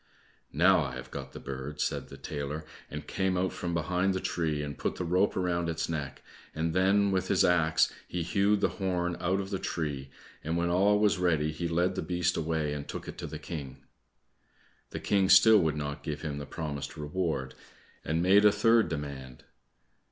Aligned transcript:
"Now, 0.51 0.81
I 0.83 0.95
have 0.95 1.11
got 1.11 1.31
the 1.31 1.39
bird," 1.39 1.79
said 1.79 2.09
the 2.09 2.17
tailor, 2.17 2.65
and 2.89 3.05
came 3.05 3.37
out 3.37 3.53
from 3.53 3.75
behind 3.75 4.15
the 4.15 4.19
tree 4.19 4.63
and 4.63 4.75
put 4.75 4.95
the 4.95 5.05
rope 5.05 5.35
round 5.35 5.69
its 5.69 5.87
neck, 5.87 6.23
and 6.55 6.73
then 6.73 7.11
with 7.11 7.27
his 7.27 7.45
axe 7.45 7.93
he 8.07 8.23
hewed 8.23 8.61
the 8.61 8.69
horn 8.81 9.15
out 9.19 9.39
of 9.39 9.51
the 9.51 9.59
tree, 9.59 10.09
and 10.43 10.57
when 10.57 10.71
all 10.71 10.97
was 10.97 11.19
ready 11.19 11.51
he 11.51 11.67
led 11.67 11.93
the 11.93 12.01
beast 12.01 12.35
away 12.35 12.73
and 12.73 12.87
took 12.87 13.07
it 13.07 13.19
to 13.19 13.27
the 13.27 13.37
King. 13.37 13.83
The 14.89 14.99
King 14.99 15.29
still 15.29 15.59
would 15.59 15.77
not 15.77 16.01
give 16.01 16.21
him 16.23 16.39
the 16.39 16.47
promised 16.47 16.97
reward, 16.97 17.53
and 18.03 18.23
made 18.23 18.43
a 18.43 18.51
third 18.51 18.89
demand. 18.89 19.43